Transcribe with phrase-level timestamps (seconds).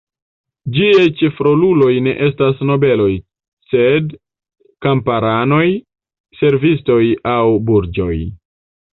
[0.75, 3.09] Ĝiaj ĉefroluloj ne estas nobeloj,
[3.73, 4.07] sed
[4.85, 5.65] kamparanoj,
[6.41, 6.99] servistoj
[7.33, 7.39] aŭ
[7.69, 8.15] burĝoj.